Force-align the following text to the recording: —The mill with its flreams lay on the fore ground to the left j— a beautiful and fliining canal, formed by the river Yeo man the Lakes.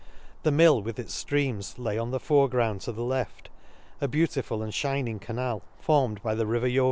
—The 0.41 0.51
mill 0.51 0.81
with 0.81 0.97
its 0.97 1.23
flreams 1.23 1.77
lay 1.77 1.95
on 1.99 2.09
the 2.09 2.19
fore 2.19 2.49
ground 2.49 2.81
to 2.81 2.91
the 2.91 3.03
left 3.03 3.49
j— 3.51 3.51
a 4.01 4.07
beautiful 4.07 4.63
and 4.63 4.73
fliining 4.73 5.21
canal, 5.21 5.61
formed 5.79 6.23
by 6.23 6.33
the 6.33 6.47
river 6.47 6.65
Yeo 6.65 6.71
man 6.71 6.73
the 6.73 6.77
Lakes. 6.77 6.79